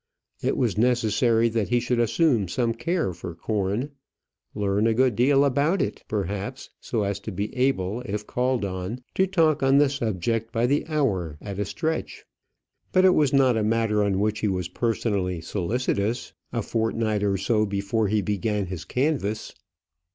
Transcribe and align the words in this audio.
It 0.41 0.57
was 0.57 0.79
necessary 0.79 1.47
that 1.49 1.69
he 1.69 1.79
should 1.79 1.99
assume 1.99 2.47
some 2.47 2.73
care 2.73 3.13
for 3.13 3.35
corn 3.35 3.91
learn 4.55 4.87
a 4.87 4.95
good 4.95 5.15
deal 5.15 5.45
about 5.45 5.79
it, 5.79 6.03
perhaps, 6.07 6.71
so 6.79 7.03
as 7.03 7.19
to 7.19 7.31
be 7.31 7.55
able, 7.55 8.01
if 8.07 8.25
called 8.25 8.65
on, 8.65 9.03
to 9.13 9.27
talk 9.27 9.61
on 9.61 9.77
the 9.77 9.89
subject 9.89 10.51
by 10.51 10.65
the 10.65 10.87
hour 10.87 11.37
at 11.39 11.59
a 11.59 11.65
stretch; 11.65 12.25
but 12.91 13.05
it 13.05 13.13
was 13.13 13.31
not 13.31 13.55
a 13.55 13.61
matter 13.63 14.03
on 14.03 14.19
which 14.19 14.39
he 14.39 14.47
was 14.47 14.69
personally 14.69 15.39
solicitous 15.39 16.33
a 16.51 16.63
fortnight 16.63 17.21
or 17.21 17.37
so 17.37 17.67
before 17.67 18.07
he 18.07 18.23
began 18.23 18.65
his 18.65 18.85
canvass. 18.85 19.53